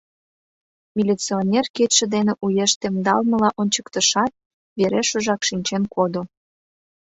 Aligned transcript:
Милиционер 0.97 1.65
кидше 1.75 2.05
дене 2.15 2.33
уэш 2.45 2.71
темдалмыла 2.81 3.49
ончыктышат, 3.61 4.31
верешыжак 4.79 5.41
шинчен 5.47 5.83
кодо. 5.93 6.21